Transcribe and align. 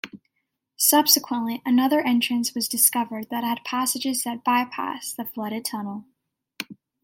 Subsequently, 0.77 1.61
another 1.63 1.99
entrance 2.01 2.55
was 2.55 2.67
discovered 2.67 3.29
that 3.29 3.43
had 3.43 3.63
passages 3.63 4.23
that 4.23 4.43
bypassed 4.43 5.15
the 5.15 5.25
flooded 5.25 5.63
tunnel. 5.63 6.05